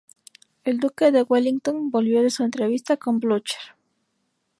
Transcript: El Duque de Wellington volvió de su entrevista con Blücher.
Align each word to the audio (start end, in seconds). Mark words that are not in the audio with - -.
El 0.63 0.79
Duque 0.79 1.11
de 1.11 1.21
Wellington 1.21 1.91
volvió 1.91 2.23
de 2.23 2.31
su 2.31 2.41
entrevista 2.41 2.97
con 2.97 3.19
Blücher. 3.19 3.75